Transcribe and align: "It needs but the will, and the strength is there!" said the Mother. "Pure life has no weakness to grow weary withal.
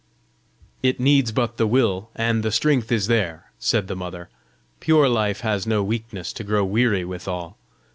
"It 0.81 0.99
needs 0.99 1.31
but 1.31 1.57
the 1.57 1.67
will, 1.67 2.09
and 2.15 2.41
the 2.41 2.51
strength 2.51 2.91
is 2.91 3.05
there!" 3.05 3.51
said 3.59 3.87
the 3.87 3.95
Mother. 3.95 4.29
"Pure 4.79 5.09
life 5.09 5.41
has 5.41 5.67
no 5.67 5.83
weakness 5.83 6.33
to 6.33 6.43
grow 6.43 6.65
weary 6.65 7.05
withal. 7.05 7.55